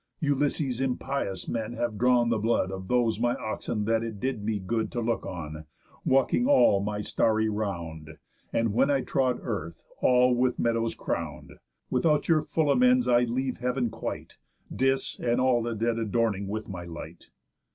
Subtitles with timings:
[0.19, 4.57] Ulysses' impious men have drawn the blood Of those my oxen that it did me
[4.57, 5.65] good To look on,
[6.03, 8.17] walking all my starry round,
[8.51, 11.53] And when I trod earth all with meadows crown'd.
[11.91, 14.39] Without your full amends I'll leave heav'n quite,
[14.75, 17.29] Dis and the dead adorning with my light.